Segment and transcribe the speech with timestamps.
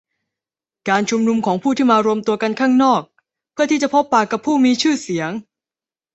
[0.89, 3.01] การชุมนุมของผู้คนที่มารวมตัวกันข้างนอก
[3.51, 5.31] เพื่อที่จะพบปะกับผู้มีชื่อเสียง